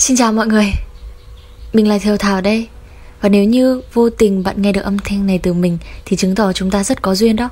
[0.00, 0.72] Xin chào mọi người
[1.72, 2.68] Mình là Thiều Thảo đây
[3.20, 6.34] Và nếu như vô tình bạn nghe được âm thanh này từ mình, Thì chứng
[6.34, 7.50] tỏ chúng ta rất có duyên đó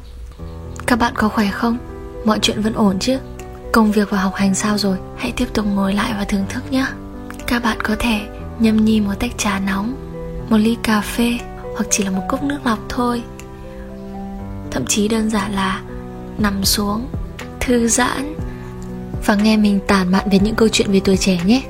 [0.86, 1.78] Các bạn có khỏe không?
[2.24, 3.18] Mọi chuyện vẫn ổn chứ?
[3.72, 4.96] Công việc và học hành sao rồi?
[5.16, 6.86] Hãy tiếp tục ngồi lại và thưởng thức nhé
[7.46, 8.20] Các bạn có thể
[8.58, 9.94] nhâm nhi một tách trà nóng,
[10.48, 11.38] Một ly cà phê,
[11.76, 13.22] Hoặc chỉ là một cốc nước lọc thôi
[14.70, 15.82] Thậm chí đơn giản là
[16.38, 17.06] Nằm xuống,
[17.60, 18.34] Thư giãn
[19.26, 21.62] Và nghe mình tản mạn về những câu chuyện về tuổi trẻ nhé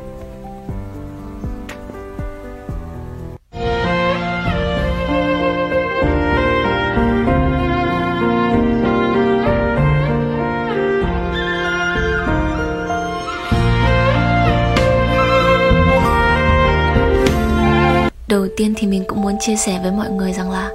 [18.59, 20.71] tiên thì mình cũng muốn chia sẻ với mọi người rằng là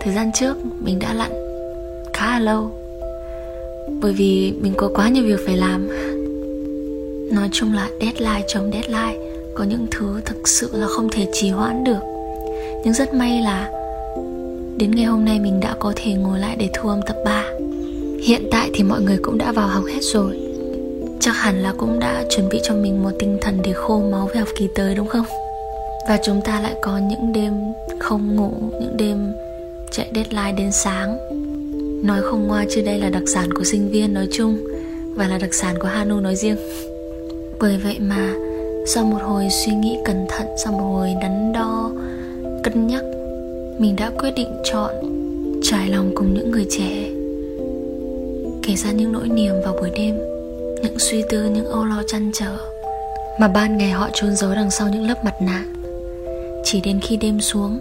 [0.00, 1.30] Thời gian trước mình đã lặn
[2.12, 2.70] khá là lâu.
[4.02, 5.88] Bởi vì mình có quá nhiều việc phải làm.
[7.32, 9.16] Nói chung là deadline chồng deadline,
[9.54, 12.00] Có những thứ thực sự là không thể trì hoãn được.
[12.84, 13.70] Nhưng rất may là
[14.78, 17.44] Đến ngày hôm nay mình đã có thể ngồi lại để thu âm tập 3
[18.22, 20.38] Hiện tại thì mọi người cũng đã vào học hết rồi.
[21.20, 24.28] Chắc hẳn là cũng đã chuẩn bị cho mình một tinh thần để khô máu
[24.34, 25.24] về học kỳ tới, đúng không?
[26.08, 27.52] Và chúng ta lại có những đêm
[27.98, 29.32] không ngủ Những đêm
[29.90, 31.18] chạy deadline đến sáng.
[32.04, 34.58] Nói không ngoa chứ đây là đặc sản của sinh viên nói chung
[35.14, 36.56] Và là đặc sản của Hanu nói riêng.
[37.60, 38.34] Bởi vậy mà
[38.86, 41.90] Sau một hồi suy nghĩ cẩn thận Sau một hồi đắn đo
[42.64, 43.02] Cân nhắc
[43.78, 44.94] Mình đã quyết định chọn
[45.62, 47.08] Trải lòng cùng những người trẻ.
[48.62, 50.18] Kể ra những nỗi niềm vào buổi đêm
[50.82, 52.56] Những suy tư, những âu lo chăn trở
[53.40, 55.64] Mà ban ngày họ trốn giấu đằng sau những lớp mặt nạ
[56.70, 57.78] chỉ đến khi đêm xuống,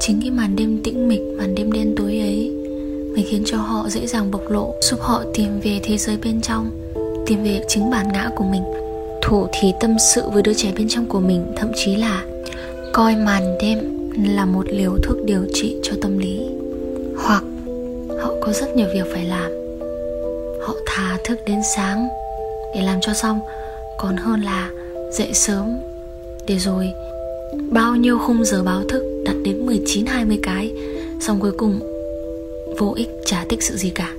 [0.00, 2.50] chính cái màn đêm tĩnh mịch, màn đêm đen tối ấy
[3.14, 6.40] mới khiến cho họ dễ dàng bộc lộ, giúp họ tìm về thế giới bên
[6.40, 6.70] trong,
[7.26, 8.62] tìm về chính bản ngã của mình
[9.22, 11.46] thủ thì tâm sự với đứa trẻ bên trong của mình.
[11.56, 12.24] Thậm chí là
[12.92, 13.78] coi màn đêm
[14.34, 16.48] là một liều thuốc điều trị cho tâm lý.
[17.16, 17.42] Hoặc
[18.22, 19.50] họ có rất nhiều việc phải làm.
[20.66, 22.08] Họ thà thức đến sáng
[22.74, 23.40] để làm cho xong,
[23.98, 24.70] còn hơn là
[25.12, 25.76] dậy sớm
[26.46, 26.92] để rồi
[27.70, 30.72] Bao nhiêu khung giờ báo thức đặt đến 19-20 cái,
[31.20, 31.80] Xong cuối cùng
[32.78, 34.12] vô ích chả tích sự gì cả.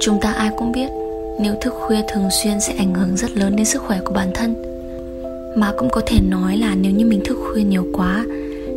[0.00, 0.88] Chúng ta ai cũng biết,
[1.40, 4.30] Nếu thức khuya thường xuyên sẽ ảnh hưởng rất lớn đến sức khỏe của bản
[4.34, 4.54] thân.
[5.56, 8.24] Mà cũng có thể nói là nếu như mình thức khuya nhiều quá,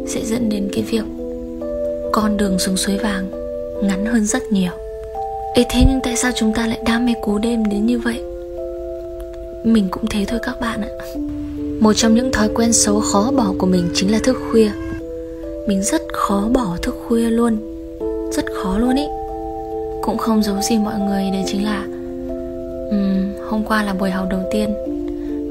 [0.07, 1.03] Sẽ dẫn đến cái việc
[2.11, 3.31] Con đường xuống suối vàng
[3.83, 4.71] ngắn hơn rất nhiều.
[5.55, 8.21] Ê, thế nhưng tại sao chúng ta lại đam mê cú đêm đến như vậy?
[9.63, 10.89] Mình cũng thế thôi các bạn ạ
[11.83, 14.71] một trong những thói quen xấu khó bỏ của mình chính là thức khuya.
[15.67, 17.57] Mình rất khó bỏ thức khuya luôn.
[18.31, 19.03] Rất khó luôn ý.
[20.01, 21.83] Cũng không giấu gì mọi người đấy chính là
[22.91, 24.69] um, hôm qua là buổi học đầu tiên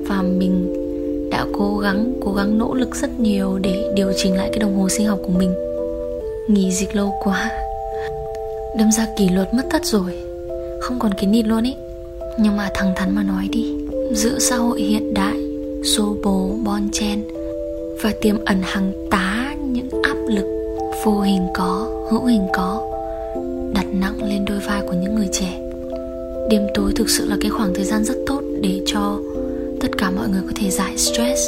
[0.08, 0.74] và mình
[1.30, 4.76] đã cố gắng cố gắng nỗ lực rất nhiều để điều chỉnh lại cái đồng
[4.76, 5.54] hồ sinh học của mình.
[6.48, 7.50] Nghỉ dịch lâu quá.
[8.78, 10.12] Đâm ra kỷ luật mất tất rồi.
[10.80, 11.74] Không còn cái nịt luôn ý.
[12.38, 13.74] Nhưng mà thẳng thắn mà nói đi
[14.12, 15.41] giữa xã hội hiện đại
[15.84, 17.24] xô bồ bon chen
[18.02, 22.88] và tiềm ẩn hàng tá những áp lực vô hình có, hữu hình có,
[23.74, 25.60] đặt nặng lên đôi vai của những người trẻ.
[26.50, 29.18] Đêm tối thực sự là cái khoảng thời gian rất tốt để cho
[29.80, 31.40] tất cả mọi người có thể giải stress.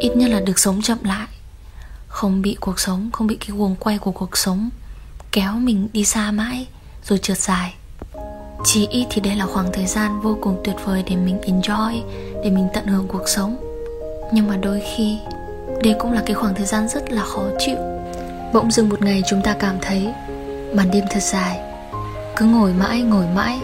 [0.00, 1.28] Ít nhất là được sống chậm lại,
[2.08, 4.70] không bị cuộc sống, không bị cái guồng quay của cuộc sống
[5.32, 6.66] kéo mình đi xa mãi
[7.04, 7.74] rồi trượt dài.
[8.64, 12.02] Chỉ ít thì đây là khoảng thời gian vô cùng tuyệt vời để mình enjoy
[12.44, 13.56] để mình tận hưởng cuộc sống.
[14.32, 15.18] Nhưng mà đôi khi,
[15.82, 17.76] đây cũng là cái khoảng thời gian rất là khó chịu.
[18.52, 20.14] Bỗng dưng một ngày chúng ta cảm thấy
[20.74, 21.60] màn đêm thật dài.
[22.36, 23.58] Cứ ngồi mãi ngồi mãi,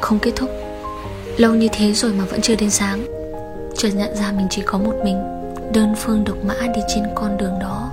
[0.00, 0.50] không kết thúc.
[1.36, 3.06] Lâu như thế rồi mà vẫn chưa đến sáng.
[3.76, 5.16] Chợt nhận ra mình chỉ có một mình,
[5.72, 7.90] đơn phương độc mã đi trên con đường đó.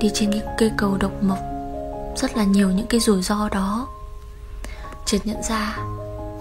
[0.00, 1.38] Đi trên cái cây cầu độc mộc,
[2.16, 3.88] rất là nhiều những cái rủi ro đó.
[5.06, 5.76] Chợt nhận ra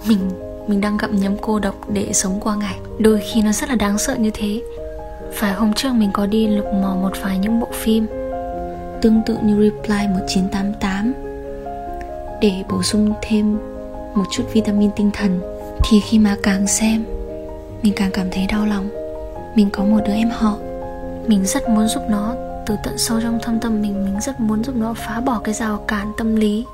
[0.06, 2.76] mình mình đang gặm nhấm cô độc để sống qua ngày.
[3.00, 4.62] Đôi khi nó rất là đáng sợ như thế.
[5.34, 8.08] Phải hôm trước mình có đi lục mò một vài những bộ phim,
[9.02, 11.14] tương tự như Reply 1988
[12.42, 13.58] để bổ sung thêm
[14.16, 15.42] một chút vitamin tinh thần.
[15.90, 17.06] Thì khi mà càng xem,
[17.84, 18.90] mình càng cảm thấy đau lòng.
[19.56, 20.58] Mình có một đứa em họ.
[21.28, 22.36] Mình rất muốn giúp nó.
[22.66, 25.54] Từ tận sâu trong thâm tâm mình mình rất muốn giúp nó phá bỏ cái
[25.54, 26.66] rào cản tâm lý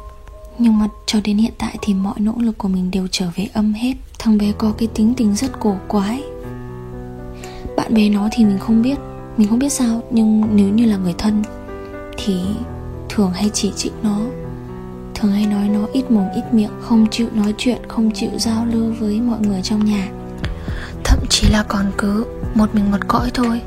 [0.62, 3.48] nhưng mà cho đến hiện tại thì mọi nỗ lực của mình đều trở về
[3.54, 3.94] âm hết.
[4.20, 6.24] Thằng bé có cái tính tình rất cổ quái.
[7.78, 8.98] Bạn bè nó thì mình không biết.
[9.38, 11.44] Mình không biết sao, Nhưng nếu như là người thân
[12.18, 12.40] Thì
[13.10, 14.20] thường hay chỉ trích nó.
[15.16, 18.66] Thường hay nói nó ít mồm, ít miệng, Không chịu nói chuyện, Không chịu giao
[18.66, 20.10] lưu với mọi người trong nhà.
[21.04, 22.26] Thậm chí là còn cứ
[22.56, 23.62] một mình một cõi thôi,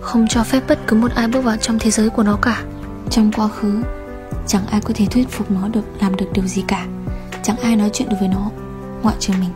[0.00, 2.64] Không cho phép bất cứ một ai bước vào trong thế giới của nó cả.
[3.10, 3.82] Trong quá khứ
[4.46, 6.86] Chẳng ai có thể thuyết phục nó được làm được điều gì cả.
[7.42, 8.50] Chẳng ai nói chuyện được với nó
[9.02, 9.50] Ngoại trừ mình.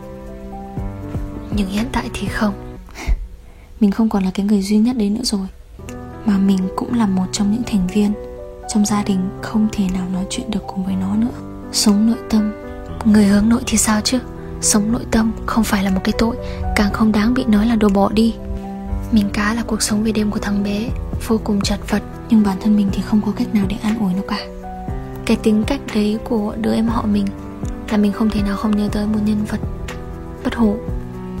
[1.55, 2.75] Nhưng hiện tại thì không.
[3.79, 5.47] Mình không còn là cái người duy nhất đấy nữa rồi.
[6.25, 8.13] Mà mình cũng là một trong những thành viên
[8.67, 11.67] Trong gia đình không thể nào nói chuyện được cùng với nó nữa.
[11.71, 12.51] Sống nội tâm.
[13.05, 14.19] Người hướng nội thì sao chứ?
[14.61, 16.35] Sống nội tâm không phải là một cái tội
[16.75, 18.33] Càng không đáng bị nói là đồ bỏ đi.
[19.11, 20.89] Mình cá là cuộc sống về đêm của thằng bé
[21.27, 22.03] Vô cùng chật vật.
[22.29, 24.54] Nhưng bản thân mình thì không có cách nào để an ủi nó cả
[25.25, 27.25] Cái tính cách đấy của đứa em họ mình
[27.89, 29.59] Là mình không thể nào không nhớ tới một nhân vật
[30.43, 30.77] Bất hủ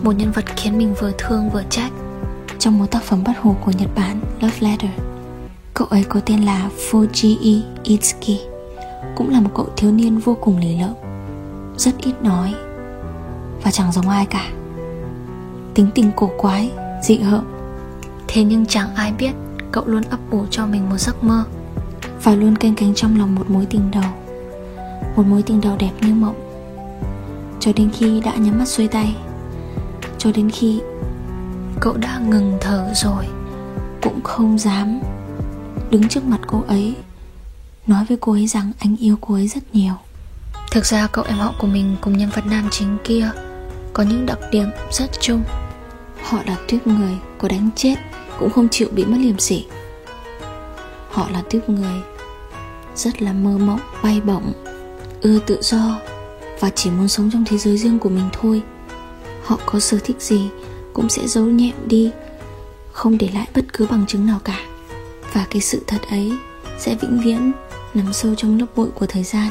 [0.03, 1.91] Một nhân vật khiến mình vừa thương vừa trách.
[2.59, 4.91] Trong một tác phẩm bất hủ của Nhật Bản Love Letter
[5.73, 8.39] Cậu ấy có tên là Fujii Itsuki
[9.15, 10.93] Cũng là một cậu thiếu niên vô cùng lì lợm
[11.77, 12.53] Rất ít nói
[13.65, 14.49] và chẳng giống ai cả.
[15.73, 16.71] Tính tình cổ quái,
[17.03, 17.43] dị hợm.
[18.27, 19.31] Thế nhưng chẳng ai biết
[19.71, 21.43] Cậu luôn ấp ủ cho mình một giấc mơ
[22.25, 24.03] Và luôn canh cánh trong lòng một mối tình đầu.
[25.15, 26.45] Một mối tình đầu đẹp như mộng.
[27.59, 29.15] Cho đến khi đã nhắm mắt xuôi tay
[30.17, 30.81] Cho đến khi
[31.79, 33.25] Cậu đã ngừng thở rồi
[34.01, 34.99] Cũng không dám
[35.89, 36.95] Đứng trước mặt cô ấy
[37.87, 39.93] Nói với cô ấy rằng anh yêu cô ấy rất nhiều.
[40.71, 43.29] Thực ra cậu em họ của mình cùng nhân vật nam chính kia
[43.93, 45.43] có những đặc điểm rất chung.
[46.23, 47.95] Họ là tuyếp người có đánh chết
[48.39, 49.65] Cũng không chịu bị mất liềm sỉ.
[51.11, 52.01] Họ là tuyếp người
[52.95, 54.53] rất là mơ mộng, bay bổng
[55.21, 55.99] Ưa tự do
[56.59, 58.61] Và chỉ muốn sống trong thế giới riêng của mình thôi.
[59.43, 60.49] Họ có sở thích gì
[60.93, 62.11] Cũng sẽ giấu nhẹm đi
[62.91, 64.59] Không để lại bất cứ bằng chứng nào cả.
[65.33, 66.33] Và cái sự thật ấy
[66.79, 67.51] Sẽ vĩnh viễn
[67.93, 69.49] nằm sâu trong lớp bụi của thời gian.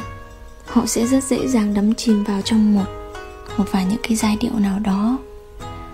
[0.66, 2.84] Họ sẽ rất dễ dàng đắm chìm vào trong một
[3.56, 5.18] một vài những cái giai điệu nào đó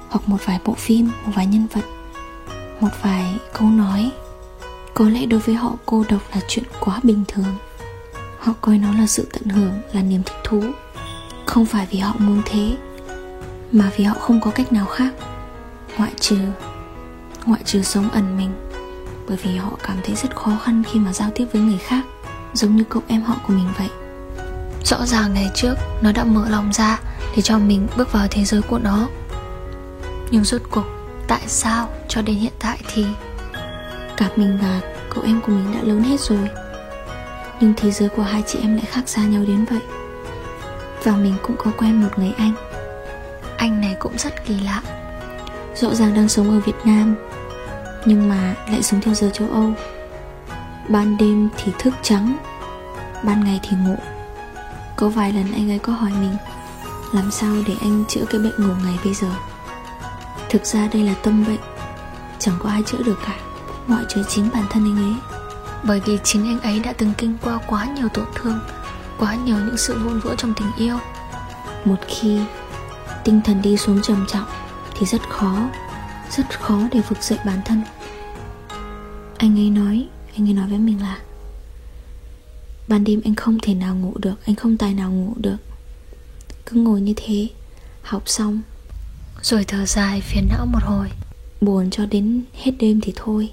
[0.08, 1.84] hoặc một vài bộ phim một vài nhân vật
[2.80, 4.10] một vài câu nói
[5.00, 7.56] có lẽ đối với họ cô độc là chuyện quá bình thường.
[8.38, 10.62] Họ coi nó là sự tận hưởng, là niềm thích thú.
[11.46, 12.76] Không phải vì họ muốn thế,
[13.72, 15.14] mà vì họ không có cách nào khác.
[15.98, 16.38] Ngoại trừ
[17.46, 18.50] ngoại trừ sống ẩn mình.
[19.28, 22.02] Bởi vì họ cảm thấy rất khó khăn khi mà giao tiếp với người khác,
[22.52, 23.88] giống như cậu em họ của mình vậy.
[24.84, 27.00] Rõ ràng ngày trước, nó đã mở lòng ra
[27.36, 29.08] để cho mình bước vào thế giới của nó.
[30.30, 30.84] Nhưng rốt cuộc,
[31.28, 33.06] tại sao cho đến hiện tại thì
[34.20, 34.80] cả mình và
[35.14, 36.50] cậu em của mình đã lớn hết rồi.
[37.60, 39.80] Nhưng thế giới của hai chị em lại khác xa nhau đến vậy.
[41.04, 42.52] Và mình cũng có quen một người anh.
[43.56, 44.82] Anh này cũng rất kỳ lạ.
[45.74, 47.14] Rõ ràng đang sống ở việt nam,
[48.04, 49.72] nhưng mà lại sống theo giờ châu âu.
[50.88, 52.36] Ban đêm thì thức trắng,
[53.22, 53.96] ban ngày thì ngủ.
[54.96, 56.36] Có vài lần anh ấy có hỏi mình,
[57.12, 59.28] làm sao để anh chữa cái bệnh ngủ ngày bây giờ?
[60.50, 61.60] Thực ra đây là tâm bệnh,
[62.38, 63.49] Chẳng có ai chữa được cả.
[63.90, 65.40] Ngoại trừ chính bản thân anh ấy.
[65.84, 68.58] Bởi vì chính anh ấy đã từng kinh qua quá nhiều tổn thương
[69.18, 70.98] Quá nhiều những sự vun vỡ trong tình yêu.
[71.84, 72.40] Một khi
[73.24, 74.44] tinh thần đi xuống trầm trọng
[74.94, 75.70] Thì rất khó
[76.36, 77.82] Rất khó để vực dậy bản thân.
[79.38, 81.18] Anh ấy nói Anh ấy nói với mình là
[82.88, 85.56] Ban đêm anh không thể nào ngủ được Anh không tài nào ngủ được.
[86.66, 87.48] Cứ ngồi như thế
[88.02, 88.60] Học xong.
[89.42, 91.08] Rồi thở dài phiền não một hồi.
[91.60, 93.50] Buồn cho đến hết đêm thì thôi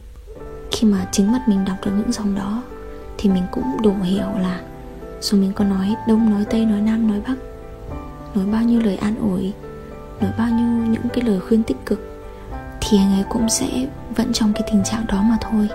[0.77, 2.63] khi mà chính mắt mình đọc được những dòng đó,
[3.17, 4.61] Thì mình cũng đủ hiểu là
[5.21, 7.35] Dù mình có nói Đông, nói Tây, nói Nam, nói Bắc,
[8.35, 9.53] Nói bao nhiêu lời an ủi,
[10.21, 12.27] Nói bao nhiêu những cái lời khuyên tích cực,
[12.81, 15.69] Thì anh ấy cũng sẽ Vẫn trong cái tình trạng đó mà thôi.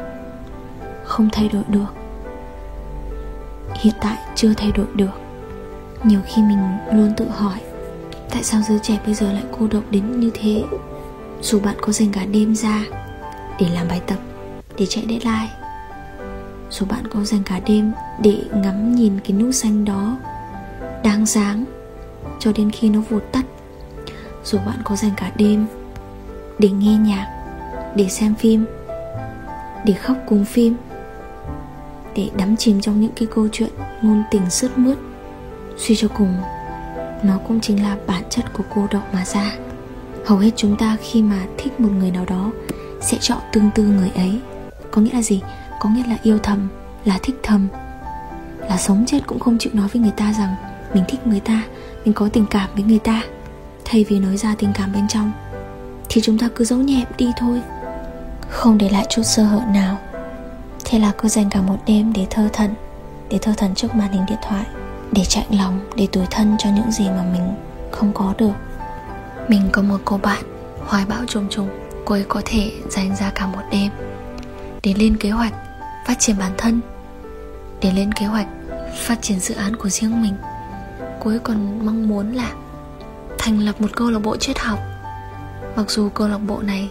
[1.04, 1.94] Không thay đổi được.
[3.74, 5.20] Hiện tại chưa thay đổi được.
[6.04, 6.58] Nhiều khi mình
[6.92, 7.60] luôn tự hỏi,
[8.30, 10.64] tại sao giới trẻ bây giờ lại cô độc đến như thế?
[11.42, 12.84] Dù bạn có dành cả đêm ra
[13.60, 14.18] để làm bài tập
[14.78, 15.50] để chạy deadline.
[16.70, 20.16] Dù bạn có dành cả đêm để ngắm nhìn cái nút xanh đó
[21.04, 21.64] đang sáng
[22.38, 23.44] cho đến khi nó vụt tắt,
[24.44, 25.66] dù bạn có dành cả đêm
[26.58, 27.26] để nghe nhạc,
[27.96, 28.64] để xem phim,
[29.84, 30.76] để khóc cùng phim,
[32.16, 33.70] để đắm chìm trong những cái câu chuyện
[34.02, 34.98] ngôn tình sướt mướt,
[35.76, 36.34] suy cho cùng,
[37.22, 39.52] nó cũng chính là bản chất của cô độc mà ra.
[40.26, 42.50] Hầu hết chúng ta khi mà thích một người nào đó
[43.00, 44.40] sẽ chọn tương tư người ấy
[44.92, 45.40] có nghĩa là gì?
[45.80, 46.68] Có nghĩa là yêu thầm,
[47.04, 47.68] là thích thầm.
[48.58, 50.54] Là sống chết cũng không chịu nói với người ta rằng
[50.94, 51.62] mình thích người ta,
[52.04, 53.22] mình có tình cảm với người ta,
[53.84, 55.32] thay vì nói ra tình cảm bên trong.
[56.08, 57.62] Thì chúng ta cứ giấu nhẹm đi thôi.
[58.48, 59.98] Không để lại chút sơ hở nào.
[60.84, 62.74] Thế là cứ dành cả một đêm để thơ thẩn,
[63.30, 64.64] để thơ thẩn trước màn hình điện thoại,
[65.12, 67.54] để chạy lòng, để tuổi thân cho những gì mà mình
[67.90, 68.52] không có được.
[69.48, 70.42] Mình có một cô bạn,
[70.86, 71.68] hoài bão trùng trùng,
[72.04, 73.90] cô ấy có thể dành ra cả một đêm
[74.82, 75.52] để lên kế hoạch
[76.06, 76.80] phát triển bản thân,
[77.80, 78.46] để lên kế hoạch
[79.06, 80.34] phát triển dự án của riêng mình.
[81.20, 82.52] Cô ấy còn mong muốn là
[83.38, 84.78] thành lập một câu lạc bộ triết học.
[85.76, 86.90] Mặc dù câu lạc bộ này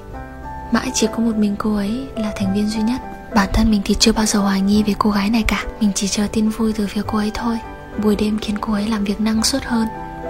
[0.71, 3.01] mãi chỉ có một mình cô ấy là thành viên duy nhất,
[3.35, 5.65] bản thân mình thì chưa bao giờ hoài nghi về cô gái này cả.
[5.81, 7.59] Mình chỉ chờ tin vui từ phía cô ấy thôi.
[8.03, 9.87] Buổi đêm khiến cô ấy làm việc năng suất hơn.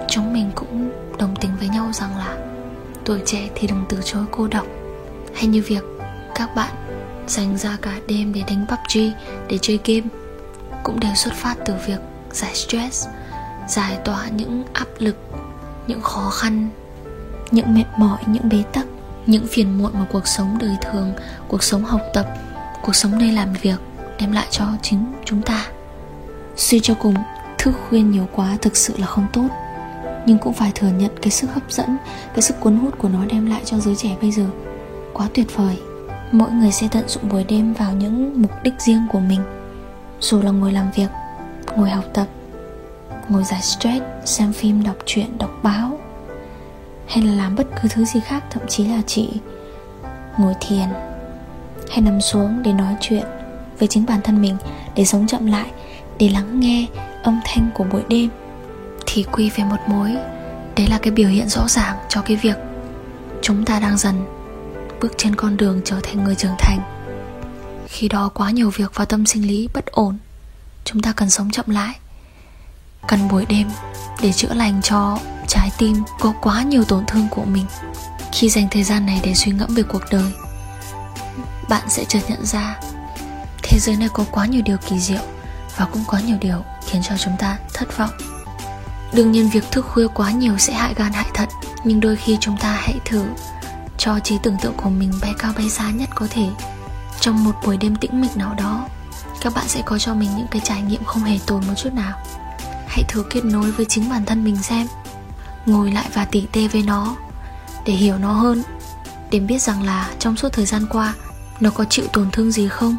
[0.08, 2.36] Chúng mình cũng đồng tình với nhau rằng là
[3.04, 4.66] tuổi trẻ thì đừng từ chối cô độc
[5.34, 5.84] hay như việc
[6.34, 6.81] các bạn
[7.32, 8.98] dành ra cả đêm để đánh PUBG,
[9.48, 10.08] để chơi game
[10.82, 12.00] cũng đều xuất phát từ việc
[12.32, 13.06] giải stress,
[13.68, 15.16] giải tỏa những áp lực,
[15.86, 16.68] những khó khăn,
[17.50, 18.86] những mệt mỏi, những bế tắc,
[19.26, 21.12] những phiền muộn mà cuộc sống đời thường,
[21.48, 22.26] cuộc sống học tập,
[22.82, 23.78] cuộc sống nơi làm việc
[24.20, 25.66] đem lại cho chính chúng ta.
[26.56, 27.14] Suy cho cùng,
[27.58, 29.48] thức khuyên nhiều quá thực sự là không tốt
[30.26, 31.96] nhưng cũng phải thừa nhận cái sức hấp dẫn
[32.34, 34.46] cái sức cuốn hút của nó đem lại cho giới trẻ bây giờ
[35.12, 35.76] quá tuyệt vời
[36.32, 39.40] mỗi người sẽ tận dụng buổi đêm vào những mục đích riêng của mình.
[40.20, 41.08] Dù là ngồi làm việc,
[41.76, 42.26] ngồi học tập,
[43.28, 45.98] ngồi giải stress, xem phim, đọc truyện, đọc báo,
[47.06, 49.28] hay là làm bất cứ thứ gì khác, thậm chí là chị
[50.38, 50.88] ngồi thiền,
[51.90, 53.24] hay nằm xuống để nói chuyện
[53.78, 54.56] với chính bản thân mình
[54.94, 55.70] để sống chậm lại,
[56.18, 56.86] để lắng nghe
[57.22, 58.30] âm thanh của buổi đêm,
[59.06, 60.16] thì quy về một mối.
[60.76, 62.56] Đấy là cái biểu hiện rõ ràng cho cái việc
[63.42, 64.14] chúng ta đang dần
[65.02, 66.80] bước trên con đường trở thành người trưởng thành.
[67.88, 70.18] Khi đó quá nhiều việc và tâm sinh lý bất ổn,
[70.84, 71.98] chúng ta cần sống chậm lại.
[73.08, 73.70] Cần buổi đêm
[74.22, 75.18] để chữa lành cho
[75.48, 77.66] trái tim có quá nhiều tổn thương của mình.
[78.32, 80.32] Khi dành thời gian này để suy ngẫm về cuộc đời,
[81.68, 82.80] bạn sẽ chợt nhận ra
[83.62, 85.22] thế giới này có quá nhiều điều kỳ diệu
[85.76, 88.10] và cũng có nhiều điều khiến cho chúng ta thất vọng.
[89.12, 91.48] Đương nhiên, việc thức khuya quá nhiều sẽ hại gan hại thận,
[91.84, 93.24] nhưng đôi khi chúng ta hãy thử
[94.04, 96.48] cho trí tưởng tượng của mình bay cao bay xa nhất có thể.
[97.20, 98.88] Trong một buổi đêm tĩnh mịch nào đó,
[99.40, 101.92] các bạn sẽ có cho mình những cái trải nghiệm không hề tồi một chút
[101.92, 102.18] nào.
[102.86, 104.86] Hãy thử kết nối với chính bản thân mình xem.
[105.66, 107.16] Ngồi lại và tỉ tê với nó,
[107.86, 108.62] để hiểu nó hơn,
[109.30, 111.14] để biết rằng là trong suốt thời gian qua,
[111.60, 112.96] nó có chịu tổn thương gì không?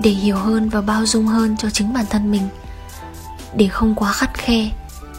[0.00, 2.48] Để hiểu hơn và bao dung hơn cho chính bản thân mình.
[3.54, 4.70] Để không quá khắt khe,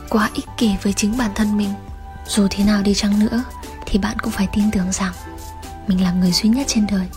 [0.10, 1.74] quá ích kỷ với chính bản thân mình.
[2.28, 3.44] Dù thế nào đi chăng nữa
[3.90, 5.14] thì bạn cũng phải tin tưởng rằng
[5.88, 7.08] mình là người duy nhất trên đời.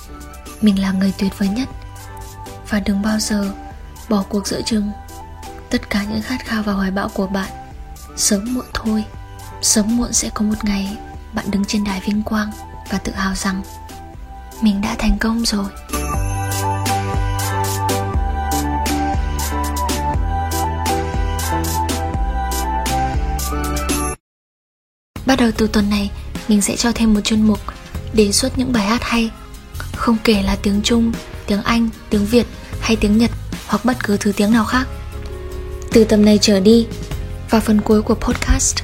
[0.61, 1.69] Mình là người tuyệt vời nhất.
[2.69, 3.53] Và đừng bao giờ
[4.09, 4.91] bỏ cuộc giữa chừng.
[5.71, 7.51] Tất cả những khát khao và hoài bão của bạn
[8.17, 9.05] sớm muộn thôi.
[9.63, 10.97] Sớm muộn sẽ có một ngày
[11.33, 12.51] bạn đứng trên đài vinh quang
[12.91, 13.63] và tự hào rằng
[14.63, 15.67] mình đã thành công rồi.
[25.27, 26.11] Bắt đầu từ tuần này,
[26.51, 27.59] mình sẽ cho thêm một chuyên mục
[28.15, 29.31] đề xuất những bài hát hay.
[29.97, 31.13] Không kể là tiếng Trung,
[31.47, 32.47] tiếng Anh, tiếng Việt
[32.81, 33.31] hay tiếng Nhật
[33.67, 34.89] hoặc bất cứ thứ tiếng nào khác.
[35.93, 36.87] Từ tầm này trở đi,
[37.51, 38.77] vào phần cuối của podcast,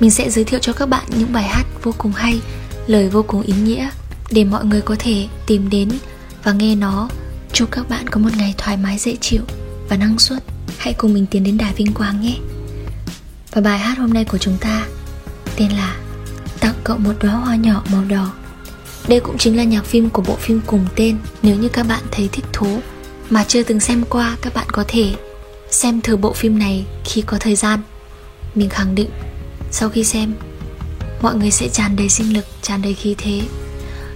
[0.00, 2.40] mình sẽ giới thiệu cho các bạn những bài hát vô cùng hay,
[2.86, 3.90] lời vô cùng ý nghĩa
[4.30, 5.88] để mọi người có thể tìm đến
[6.44, 7.08] và nghe nó.
[7.52, 9.42] Chúc các bạn có một ngày thoải mái dễ chịu
[9.88, 10.42] và năng suất.
[10.78, 12.36] Hãy cùng mình tiến đến đài vinh quang nhé.
[13.52, 14.86] Và bài hát hôm nay của chúng ta
[15.56, 15.96] tên là
[16.62, 18.32] Tặng cậu một đóa hoa nhỏ màu đỏ.
[19.08, 22.02] Đây cũng chính là nhạc phim của bộ phim cùng tên Nếu như các bạn
[22.10, 22.80] thấy thích thú
[23.30, 25.14] Mà chưa từng xem qua các bạn có thể
[25.70, 27.80] Xem thử bộ phim này khi có thời gian.
[28.54, 29.10] Mình khẳng định
[29.70, 30.34] Sau khi xem
[31.22, 33.40] Mọi người sẽ tràn đầy sinh lực, tràn đầy khí thế.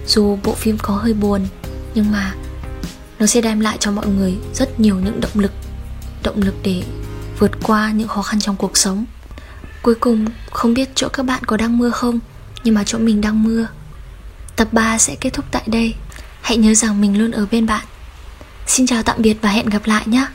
[0.07, 1.47] Dù bộ phim có hơi buồn
[1.93, 2.35] Nhưng mà
[3.19, 5.51] Nó sẽ đem lại cho mọi người rất nhiều những động lực
[6.23, 6.83] Động lực để
[7.39, 9.05] vượt qua những khó khăn trong cuộc sống.
[9.81, 12.19] Cuối cùng không biết chỗ các bạn có đang mưa không?
[12.63, 13.67] Nhưng mà chỗ mình đang mưa.
[14.55, 15.95] Tập 3 sẽ kết thúc tại đây.
[16.41, 17.85] Hãy nhớ rằng mình luôn ở bên bạn.
[18.67, 20.27] Xin chào tạm biệt và hẹn gặp lại nhé.